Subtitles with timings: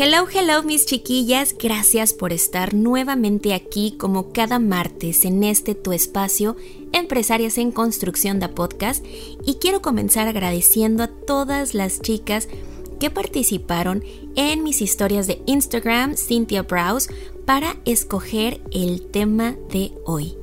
[0.00, 5.90] Hello, hello mis chiquillas, gracias por estar nuevamente aquí como cada martes en este tu
[5.90, 6.54] espacio
[6.92, 9.04] Empresarias en Construcción de Podcast.
[9.44, 12.48] Y quiero comenzar agradeciendo a todas las chicas
[13.00, 14.04] que participaron
[14.36, 17.12] en mis historias de Instagram Cynthia Browse
[17.44, 20.36] para escoger el tema de hoy.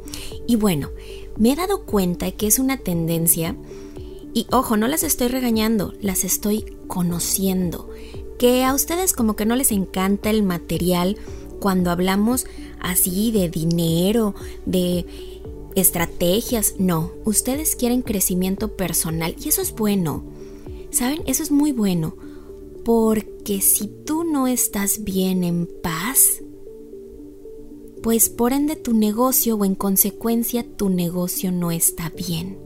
[0.47, 0.89] Y bueno,
[1.37, 3.55] me he dado cuenta que es una tendencia
[4.33, 7.89] y ojo, no las estoy regañando, las estoy conociendo
[8.37, 11.17] que a ustedes como que no les encanta el material
[11.59, 12.45] cuando hablamos
[12.79, 15.05] así de dinero, de
[15.75, 16.75] estrategias.
[16.79, 20.23] No, ustedes quieren crecimiento personal y eso es bueno.
[20.91, 21.21] ¿Saben?
[21.25, 22.15] Eso es muy bueno.
[22.83, 26.41] Porque si tú no estás bien en paz,
[28.03, 32.64] pues por ende tu negocio o en consecuencia tu negocio no está bien.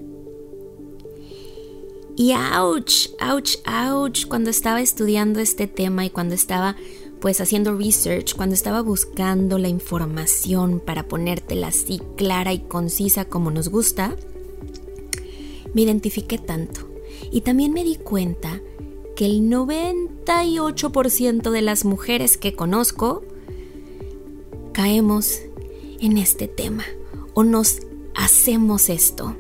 [2.19, 6.75] Y ouch, ouch, ouch, cuando estaba estudiando este tema y cuando estaba
[7.21, 13.51] pues haciendo research, cuando estaba buscando la información para ponértela así clara y concisa como
[13.51, 14.17] nos gusta,
[15.73, 16.89] me identifiqué tanto.
[17.31, 18.59] Y también me di cuenta
[19.15, 23.23] que el 98% de las mujeres que conozco
[24.73, 25.39] caemos
[26.01, 26.83] en este tema
[27.33, 27.79] o nos
[28.13, 29.37] hacemos esto.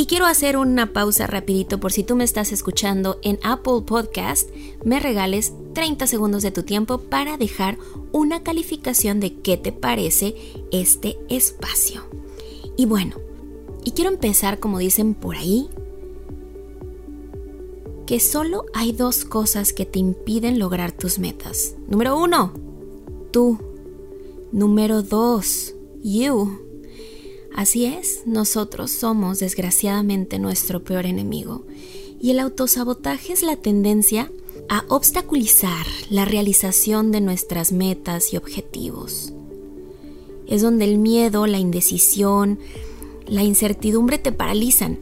[0.00, 4.48] Y quiero hacer una pausa rapidito por si tú me estás escuchando en Apple Podcast,
[4.82, 7.76] me regales 30 segundos de tu tiempo para dejar
[8.10, 10.36] una calificación de qué te parece
[10.72, 12.04] este espacio.
[12.78, 13.16] Y bueno,
[13.84, 15.68] y quiero empezar como dicen por ahí,
[18.06, 21.74] que solo hay dos cosas que te impiden lograr tus metas.
[21.88, 22.54] Número uno,
[23.32, 23.58] tú.
[24.50, 26.69] Número dos, you.
[27.54, 31.64] Así es, nosotros somos desgraciadamente nuestro peor enemigo
[32.20, 34.30] y el autosabotaje es la tendencia
[34.68, 39.32] a obstaculizar la realización de nuestras metas y objetivos.
[40.46, 42.58] Es donde el miedo, la indecisión,
[43.26, 44.98] la incertidumbre te paralizan,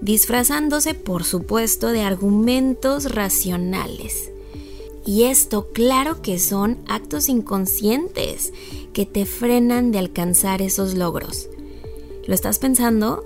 [0.00, 4.30] disfrazándose por supuesto de argumentos racionales.
[5.06, 8.52] Y esto claro que son actos inconscientes
[8.92, 11.48] que te frenan de alcanzar esos logros.
[12.28, 13.24] ¿Lo estás pensando?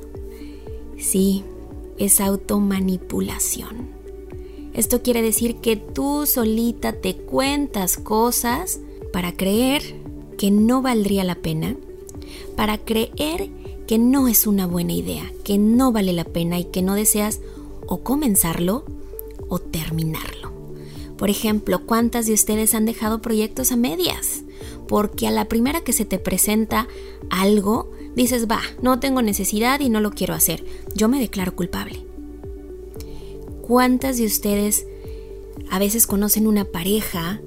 [0.97, 1.43] Sí,
[1.99, 3.89] es automanipulación.
[4.75, 8.79] Esto quiere decir que tú solita te cuentas cosas
[9.13, 9.83] para creer
[10.39, 11.75] que no valdría la pena,
[12.55, 13.51] para creer
[13.89, 17.41] que no es una buena idea, que no vale la pena y que no deseas
[17.89, 18.85] o comenzarlo
[19.49, 20.53] o terminarlo.
[21.17, 24.45] Por ejemplo, ¿cuántas de ustedes han dejado proyectos a medias?
[24.87, 26.87] Porque a la primera que se te presenta
[27.31, 30.65] algo, dices, va, no tengo necesidad y no lo quiero hacer,
[30.95, 32.05] yo me declaro culpable.
[33.63, 34.87] ¿Cuántas de ustedes
[35.71, 37.41] a veces conocen una pareja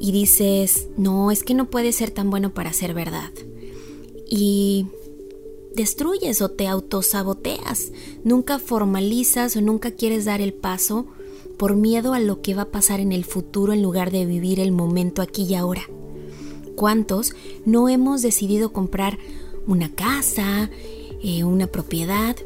[0.00, 3.30] y dices, no, es que no puede ser tan bueno para ser verdad?
[4.28, 4.86] Y
[5.74, 7.92] destruyes o te autosaboteas,
[8.24, 11.06] nunca formalizas o nunca quieres dar el paso
[11.56, 14.60] por miedo a lo que va a pasar en el futuro en lugar de vivir
[14.60, 15.82] el momento aquí y ahora.
[16.76, 17.32] ¿Cuántos
[17.64, 19.18] no hemos decidido comprar
[19.68, 20.70] una casa,
[21.22, 22.36] eh, una propiedad,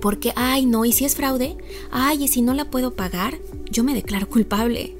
[0.00, 1.56] porque, ay, no, ¿y si es fraude?
[1.90, 3.38] Ay, ¿y si no la puedo pagar?
[3.70, 4.96] Yo me declaro culpable.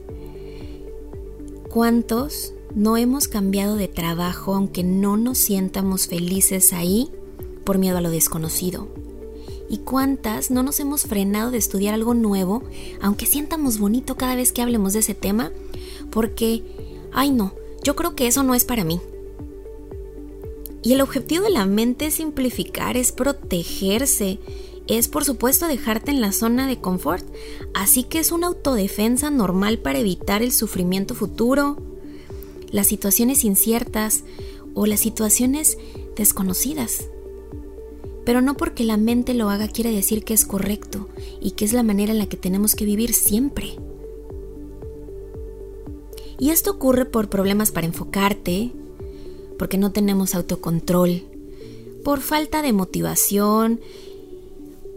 [1.69, 7.11] ¿Cuántos no hemos cambiado de trabajo aunque no nos sientamos felices ahí
[7.65, 8.89] por miedo a lo desconocido?
[9.69, 12.63] ¿Y cuántas no nos hemos frenado de estudiar algo nuevo
[13.01, 15.53] aunque sientamos bonito cada vez que hablemos de ese tema?
[16.11, 16.63] Porque,
[17.13, 17.53] ay no,
[17.85, 19.01] yo creo que eso no es para mí.
[20.83, 24.39] Y el objetivo de la mente es simplificar, es protegerse,
[24.87, 27.25] es por supuesto dejarte en la zona de confort,
[27.75, 31.77] así que es una autodefensa normal para evitar el sufrimiento futuro,
[32.71, 34.23] las situaciones inciertas
[34.75, 35.77] o las situaciones
[36.15, 37.07] desconocidas.
[38.25, 41.09] Pero no porque la mente lo haga quiere decir que es correcto
[41.41, 43.79] y que es la manera en la que tenemos que vivir siempre.
[46.39, 48.73] Y esto ocurre por problemas para enfocarte,
[49.59, 51.23] porque no tenemos autocontrol,
[52.05, 53.81] por falta de motivación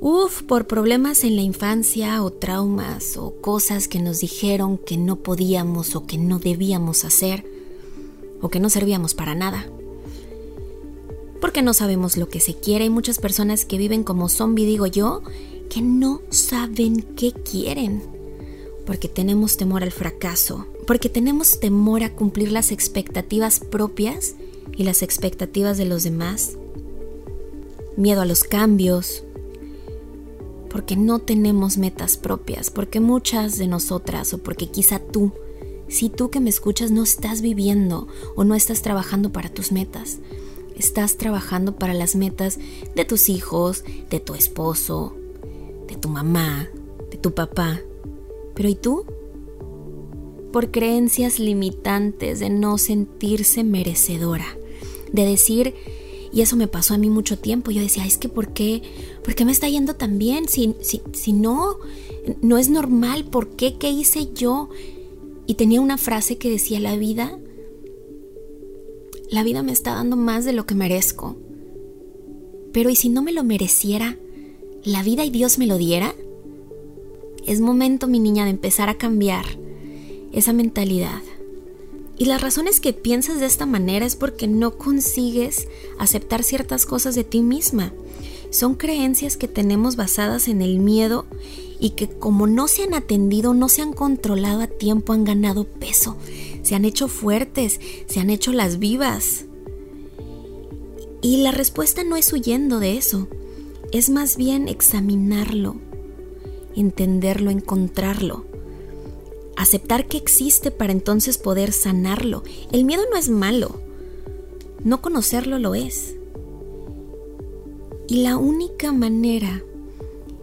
[0.02, 5.18] Uf, por problemas en la infancia o traumas o cosas que nos dijeron que no
[5.18, 7.44] podíamos o que no debíamos hacer
[8.42, 9.68] o que no servíamos para nada.
[11.42, 12.86] Porque no sabemos lo que se quiere.
[12.86, 15.22] Hay muchas personas que viven como zombie, digo yo,
[15.70, 18.02] que no saben qué quieren.
[18.86, 24.36] Porque tenemos temor al fracaso, porque tenemos temor a cumplir las expectativas propias
[24.76, 26.58] y las expectativas de los demás.
[27.98, 29.24] Miedo a los cambios,
[30.70, 35.32] porque no tenemos metas propias, porque muchas de nosotras, o porque quizá tú,
[35.88, 40.20] si tú que me escuchas no estás viviendo o no estás trabajando para tus metas,
[40.76, 42.60] estás trabajando para las metas
[42.96, 45.16] de tus hijos, de tu esposo,
[45.88, 46.70] de tu mamá,
[47.10, 47.82] de tu papá.
[48.54, 49.06] Pero ¿y tú?
[50.54, 54.58] Por creencias limitantes de no sentirse merecedora,
[55.12, 55.74] de decir,
[56.32, 58.82] y eso me pasó a mí mucho tiempo, yo decía, es que ¿por qué?
[59.24, 60.48] ¿Por qué me está yendo tan bien?
[60.48, 61.78] Si, si, si no,
[62.42, 63.78] no es normal, ¿por qué?
[63.78, 64.70] ¿Qué hice yo?
[65.48, 67.40] Y tenía una frase que decía, la vida,
[69.32, 71.36] la vida me está dando más de lo que merezco.
[72.72, 74.18] Pero ¿y si no me lo mereciera?
[74.84, 76.14] ¿La vida y Dios me lo diera?
[77.46, 79.46] Es momento, mi niña, de empezar a cambiar
[80.32, 81.22] esa mentalidad.
[82.20, 87.16] Y las razones que piensas de esta manera es porque no consigues aceptar ciertas cosas
[87.16, 87.94] de ti misma.
[88.52, 91.26] Son creencias que tenemos basadas en el miedo
[91.80, 95.64] y que como no se han atendido, no se han controlado a tiempo, han ganado
[95.64, 96.18] peso,
[96.62, 99.46] se han hecho fuertes, se han hecho las vivas.
[101.22, 103.30] Y la respuesta no es huyendo de eso,
[103.94, 105.78] es más bien examinarlo,
[106.76, 108.46] entenderlo, encontrarlo,
[109.60, 112.44] aceptar que existe para entonces poder sanarlo.
[112.72, 113.82] El miedo no es malo,
[114.86, 116.16] no conocerlo lo es.
[118.08, 119.62] Y la única manera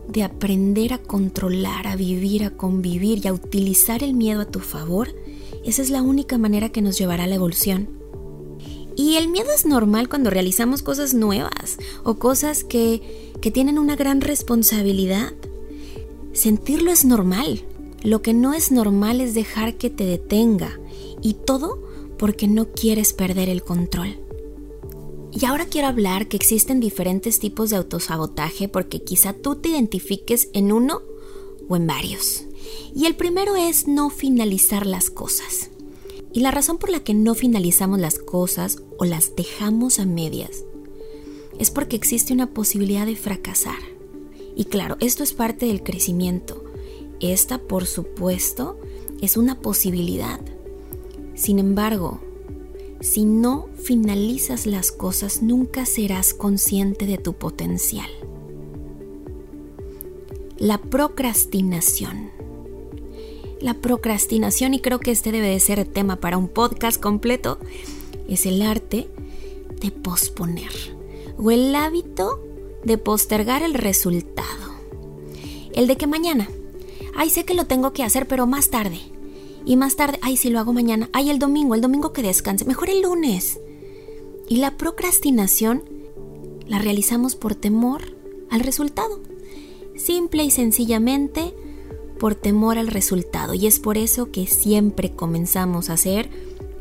[0.08, 4.60] de aprender a controlar, a vivir, a convivir y a utilizar el miedo a tu
[4.60, 5.08] favor,
[5.64, 7.88] esa es la única manera que nos llevará a la evolución.
[8.96, 13.96] Y el miedo es normal cuando realizamos cosas nuevas o cosas que, que tienen una
[13.96, 15.32] gran responsabilidad.
[16.34, 17.64] Sentirlo es normal.
[18.06, 20.78] Lo que no es normal es dejar que te detenga.
[21.22, 21.82] Y todo
[22.20, 24.20] porque no quieres perder el control.
[25.32, 30.50] Y ahora quiero hablar que existen diferentes tipos de autosabotaje porque quizá tú te identifiques
[30.52, 31.02] en uno
[31.68, 32.44] o en varios.
[32.94, 35.70] Y el primero es no finalizar las cosas.
[36.32, 40.62] Y la razón por la que no finalizamos las cosas o las dejamos a medias
[41.58, 43.80] es porque existe una posibilidad de fracasar.
[44.54, 46.65] Y claro, esto es parte del crecimiento.
[47.20, 48.78] Esta, por supuesto,
[49.20, 50.40] es una posibilidad.
[51.34, 52.20] Sin embargo,
[53.00, 58.08] si no finalizas las cosas, nunca serás consciente de tu potencial.
[60.58, 62.30] La procrastinación.
[63.60, 67.58] La procrastinación, y creo que este debe de ser tema para un podcast completo,
[68.28, 69.08] es el arte
[69.80, 70.72] de posponer
[71.38, 72.42] o el hábito
[72.84, 74.74] de postergar el resultado.
[75.74, 76.48] El de que mañana,
[77.16, 79.00] ay, sé que lo tengo que hacer, pero más tarde
[79.66, 82.64] y más tarde, ay, si lo hago mañana, ay, el domingo, el domingo que descanse,
[82.64, 83.58] mejor el lunes.
[84.48, 85.82] Y la procrastinación
[86.68, 88.14] la realizamos por temor
[88.48, 89.20] al resultado.
[89.96, 91.52] Simple y sencillamente
[92.20, 93.54] por temor al resultado.
[93.54, 96.30] Y es por eso que siempre comenzamos a hacer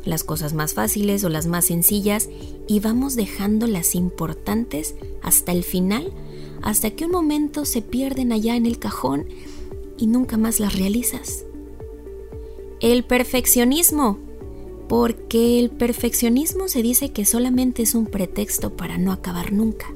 [0.04, 2.28] las cosas más fáciles o las más sencillas
[2.68, 6.12] y vamos dejando las importantes hasta el final,
[6.62, 9.26] hasta que un momento se pierden allá en el cajón
[9.98, 11.46] y nunca más las realizas
[12.80, 14.18] el perfeccionismo,
[14.88, 19.86] porque el perfeccionismo se dice que solamente es un pretexto para no acabar nunca.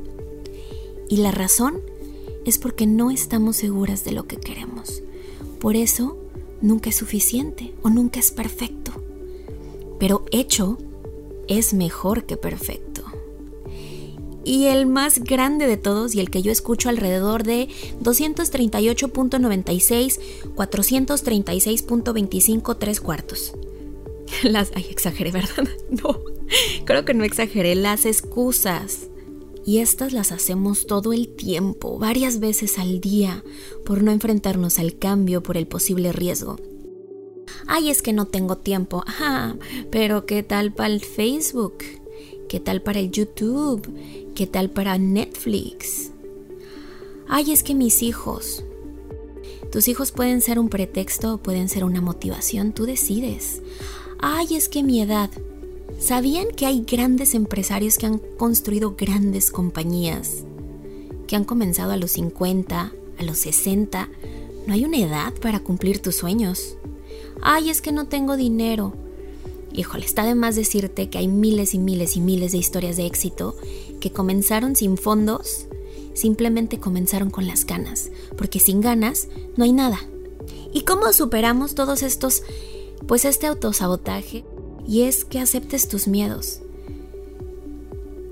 [1.08, 1.80] Y la razón
[2.44, 5.02] es porque no estamos seguras de lo que queremos.
[5.60, 6.16] Por eso,
[6.62, 8.92] nunca es suficiente o nunca es perfecto.
[9.98, 10.78] Pero hecho
[11.48, 12.89] es mejor que perfecto.
[14.44, 17.68] Y el más grande de todos y el que yo escucho alrededor de
[18.02, 20.20] 238.96,
[20.54, 23.52] 436.25, 3 cuartos.
[24.42, 25.68] Las, ay, exageré, ¿verdad?
[25.90, 26.20] No,
[26.84, 27.74] creo que no exageré.
[27.74, 29.08] Las excusas.
[29.66, 33.44] Y estas las hacemos todo el tiempo, varias veces al día,
[33.84, 36.56] por no enfrentarnos al cambio, por el posible riesgo.
[37.66, 39.04] Ay, es que no tengo tiempo.
[39.06, 39.56] Ajá,
[39.90, 41.84] pero ¿qué tal para el Facebook?
[42.50, 43.88] ¿Qué tal para el YouTube?
[44.34, 46.10] ¿Qué tal para Netflix?
[47.28, 48.64] Ay, es que mis hijos.
[49.70, 53.62] Tus hijos pueden ser un pretexto pueden ser una motivación, tú decides.
[54.18, 55.30] Ay, es que mi edad.
[56.00, 60.44] ¿Sabían que hay grandes empresarios que han construido grandes compañías?
[61.28, 64.08] que han comenzado a los 50, a los 60.
[64.66, 66.76] No hay una edad para cumplir tus sueños.
[67.42, 68.92] Ay, es que no tengo dinero.
[69.72, 73.06] Híjole, está de más decirte que hay miles y miles y miles de historias de
[73.06, 73.56] éxito
[74.00, 75.66] que comenzaron sin fondos,
[76.14, 80.00] simplemente comenzaron con las ganas, porque sin ganas no hay nada.
[80.72, 82.42] ¿Y cómo superamos todos estos,
[83.06, 84.44] pues este autosabotaje?
[84.86, 86.62] Y es que aceptes tus miedos.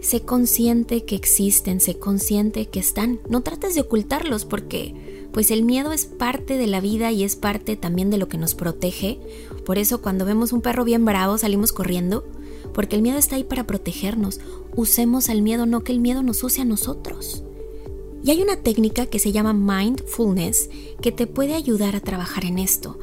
[0.00, 3.20] Sé consciente que existen, sé consciente que están.
[3.28, 7.36] No trates de ocultarlos porque pues el miedo es parte de la vida y es
[7.36, 9.20] parte también de lo que nos protege.
[9.68, 12.24] Por eso cuando vemos un perro bien bravo salimos corriendo,
[12.72, 14.40] porque el miedo está ahí para protegernos.
[14.74, 17.44] Usemos al miedo, no que el miedo nos use a nosotros.
[18.24, 20.70] Y hay una técnica que se llama mindfulness
[21.02, 22.98] que te puede ayudar a trabajar en esto,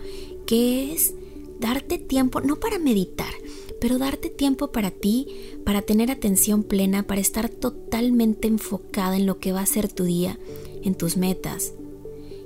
[0.47, 1.13] que es
[1.59, 3.35] darte tiempo, no para meditar,
[3.79, 5.27] pero darte tiempo para ti,
[5.65, 10.03] para tener atención plena, para estar totalmente enfocada en lo que va a ser tu
[10.03, 10.39] día,
[10.81, 11.73] en tus metas,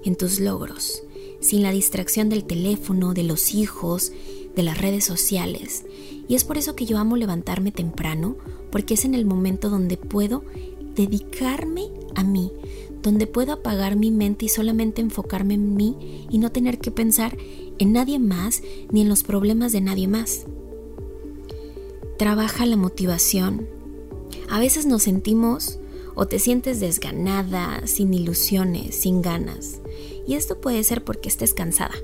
[0.03, 1.03] en tus logros,
[1.39, 4.12] sin la distracción del teléfono, de los hijos,
[4.55, 5.86] de las redes sociales.
[6.27, 8.36] Y es por eso que yo amo levantarme temprano,
[8.72, 10.43] porque es en el momento donde puedo
[10.96, 12.51] dedicarme a mí,
[13.01, 17.38] donde puedo apagar mi mente y solamente enfocarme en mí y no tener que pensar
[17.77, 20.46] en nadie más ni en los problemas de nadie más.
[22.17, 23.67] Trabaja la motivación.
[24.50, 25.79] A veces nos sentimos
[26.15, 29.79] o te sientes desganada, sin ilusiones, sin ganas.
[30.29, 31.95] Y esto puede ser porque estés cansada,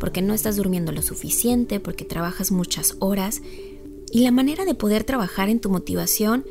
[0.00, 3.42] porque no estás durmiendo lo suficiente, porque trabajas muchas horas.
[4.10, 6.46] Y la manera de poder trabajar en tu motivación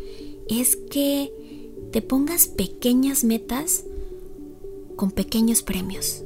[0.48, 1.34] es que
[1.92, 3.86] te pongas pequeñas metas
[4.96, 6.22] con pequeños premios.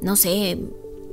[0.00, 0.56] No sé,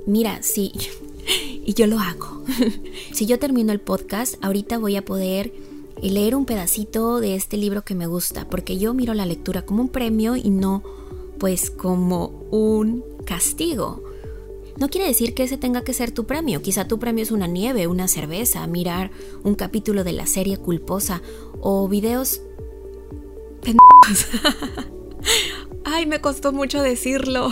[0.06, 0.72] mira, sí,
[1.66, 2.44] y yo lo hago.
[3.12, 5.52] si yo termino el podcast, ahorita voy a poder
[6.00, 9.82] leer un pedacito de este libro que me gusta, porque yo miro la lectura como
[9.82, 10.84] un premio y no
[11.44, 14.02] pues como un castigo.
[14.78, 16.62] No quiere decir que ese tenga que ser tu premio.
[16.62, 19.12] Quizá tu premio es una nieve, una cerveza, mirar
[19.44, 21.22] un capítulo de la serie culposa
[21.60, 22.40] o videos
[25.84, 27.50] Ay, me costó mucho decirlo.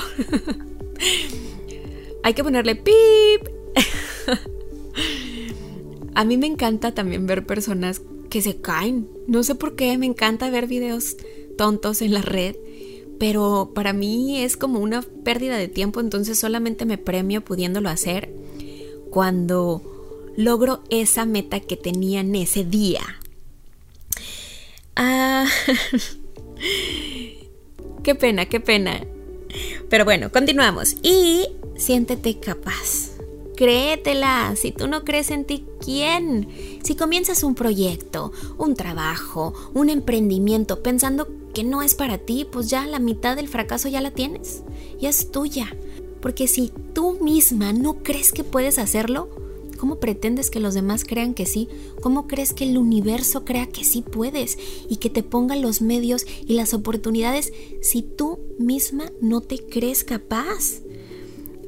[2.24, 3.50] Hay que ponerle pip.
[6.16, 9.10] A mí me encanta también ver personas que se caen.
[9.28, 11.18] No sé por qué, me encanta ver videos
[11.58, 12.56] tontos en la red,
[13.22, 18.34] pero para mí es como una pérdida de tiempo, entonces solamente me premio pudiéndolo hacer
[19.12, 19.84] cuando
[20.36, 23.04] logro esa meta que tenía en ese día.
[24.96, 25.46] Ah,
[28.04, 29.06] qué pena, qué pena.
[29.88, 30.96] Pero bueno, continuamos.
[31.04, 31.46] Y
[31.78, 33.12] siéntete capaz.
[33.56, 34.56] Créetela.
[34.56, 36.48] Si tú no crees en ti, ¿quién?
[36.84, 42.70] Si comienzas un proyecto, un trabajo, un emprendimiento pensando que no es para ti, pues
[42.70, 44.64] ya la mitad del fracaso ya la tienes.
[45.00, 45.76] Ya es tuya.
[46.22, 49.30] Porque si tú misma no crees que puedes hacerlo,
[49.82, 51.68] ¿Cómo pretendes que los demás crean que sí?
[52.04, 56.28] ¿Cómo crees que el universo crea que sí puedes y que te ponga los medios
[56.46, 60.82] y las oportunidades si tú misma no te crees capaz?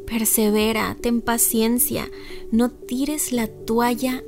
[0.06, 2.08] Persevera, ten paciencia,
[2.52, 4.24] no tires la toalla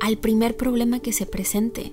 [0.00, 1.92] al primer problema que se presente.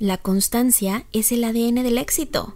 [0.00, 2.54] La constancia es el ADN del éxito.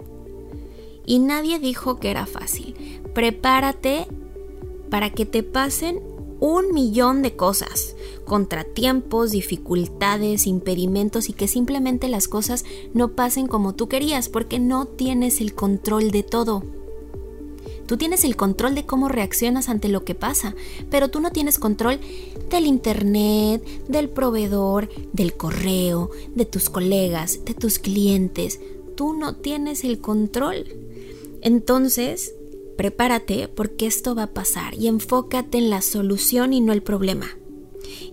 [1.04, 3.02] Y nadie dijo que era fácil.
[3.14, 4.06] Prepárate
[4.88, 6.00] para que te pasen
[6.40, 13.74] un millón de cosas, contratiempos, dificultades, impedimentos y que simplemente las cosas no pasen como
[13.74, 16.62] tú querías porque no tienes el control de todo.
[17.86, 20.54] Tú tienes el control de cómo reaccionas ante lo que pasa,
[20.90, 22.00] pero tú no tienes control
[22.50, 28.60] del internet, del proveedor, del correo, de tus colegas, de tus clientes.
[28.96, 30.66] Tú no tienes el control.
[31.42, 32.32] Entonces,
[32.76, 37.28] Prepárate porque esto va a pasar y enfócate en la solución y no el problema.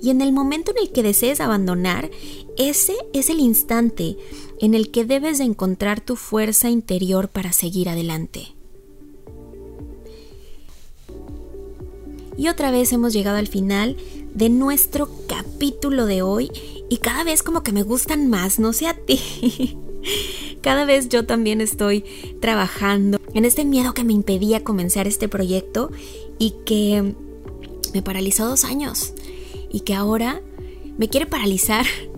[0.01, 2.11] Y en el momento en el que desees abandonar,
[2.57, 4.17] ese es el instante
[4.59, 8.53] en el que debes de encontrar tu fuerza interior para seguir adelante.
[12.41, 13.97] Y otra vez hemos llegado al final
[14.33, 16.49] de nuestro capítulo de hoy
[16.89, 19.77] y cada vez como que me gustan más, no sé a ti.
[20.61, 22.03] Cada vez yo también estoy
[22.39, 25.91] trabajando en este miedo que me impedía comenzar este proyecto
[26.39, 27.13] y que
[27.93, 29.13] me paralizó dos años
[29.69, 30.41] y que ahora
[30.97, 31.85] me quiere paralizar.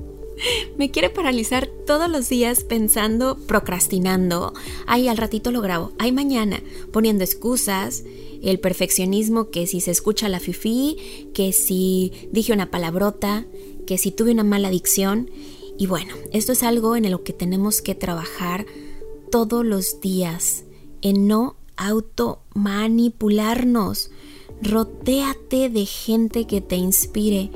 [0.78, 4.54] Me quiere paralizar todos los días pensando, procrastinando.
[4.86, 5.94] Ay, al ratito lo grabo.
[6.00, 6.62] Ay, mañana.
[6.92, 8.04] Poniendo excusas.
[8.42, 13.46] El perfeccionismo que si se escucha la fifi, que si dije una palabrota,
[13.88, 15.32] que si tuve una mala adicción
[15.78, 18.66] Y bueno, esto es algo en lo que tenemos que trabajar
[19.32, 20.66] todos los días,
[21.02, 24.12] en no automanipularnos.
[24.62, 27.50] Rotéate de gente que te inspire,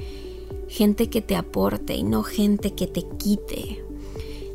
[0.67, 3.83] gente que te aporte y no gente que te quite.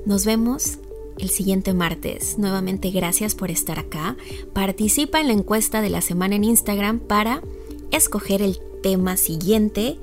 [0.04, 0.78] Nos vemos
[1.18, 2.38] el siguiente martes.
[2.38, 4.16] Nuevamente gracias por estar acá.
[4.52, 7.42] Participa en la encuesta de la semana en Instagram para
[7.90, 9.98] escoger el tema siguiente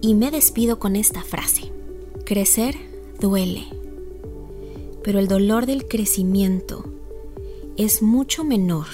[0.00, 1.72] y me despido con esta frase.
[2.24, 2.76] Crecer
[3.20, 3.66] duele,
[5.04, 6.84] pero el dolor del crecimiento
[7.76, 8.86] es mucho menor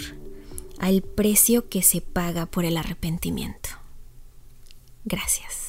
[0.78, 3.70] al precio que se paga por el arrepentimiento.
[5.04, 5.67] Gracias.